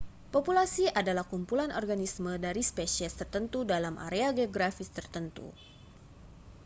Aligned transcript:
populasi 0.33 0.85
adalah 0.99 1.21
kumpulan 1.31 1.69
organisme 1.79 2.33
dari 2.45 2.63
spesies 2.71 3.13
tertentu 3.19 3.59
dalam 3.73 3.95
area 4.07 4.27
geografis 4.37 4.89
tertentu 4.97 5.47